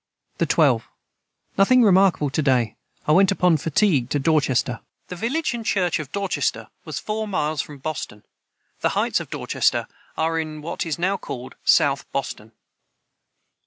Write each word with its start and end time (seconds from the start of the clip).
the 0.39 0.47
12. 0.47 0.87
Nothing 1.59 1.83
remarkable 1.83 2.31
to 2.31 2.41
day 2.41 2.75
I 3.05 3.11
went 3.11 3.31
upon 3.31 3.57
fatigue 3.57 4.09
to 4.09 4.17
Dorchester. 4.17 4.79
[Footnote 5.09 5.13
144: 5.21 5.29
The 5.29 5.29
village 5.29 5.53
and 5.53 5.63
church 5.63 5.99
of 5.99 6.11
Dorchester 6.11 6.69
was 6.85 6.97
four 6.97 7.27
miles 7.27 7.61
from 7.61 7.77
Boston. 7.77 8.23
The 8.79 8.89
heights 8.97 9.19
of 9.19 9.29
Dorchester 9.29 9.85
are 10.17 10.39
in 10.39 10.63
what 10.63 10.87
is 10.87 10.97
now 10.97 11.17
called 11.17 11.53
South 11.63 12.11
Boston. 12.11 12.51